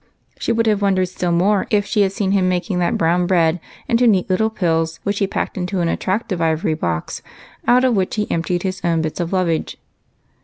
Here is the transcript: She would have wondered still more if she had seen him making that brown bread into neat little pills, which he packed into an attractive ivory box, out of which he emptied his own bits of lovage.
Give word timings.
She 0.39 0.51
would 0.51 0.65
have 0.65 0.81
wondered 0.81 1.09
still 1.09 1.31
more 1.31 1.67
if 1.69 1.85
she 1.85 2.01
had 2.01 2.11
seen 2.11 2.31
him 2.31 2.49
making 2.49 2.79
that 2.79 2.97
brown 2.97 3.27
bread 3.27 3.59
into 3.87 4.07
neat 4.07 4.31
little 4.31 4.49
pills, 4.49 4.99
which 5.03 5.19
he 5.19 5.27
packed 5.27 5.59
into 5.59 5.79
an 5.79 5.89
attractive 5.89 6.41
ivory 6.41 6.73
box, 6.73 7.21
out 7.67 7.83
of 7.83 7.95
which 7.95 8.15
he 8.15 8.25
emptied 8.31 8.63
his 8.63 8.81
own 8.83 9.03
bits 9.03 9.19
of 9.19 9.31
lovage. 9.31 9.77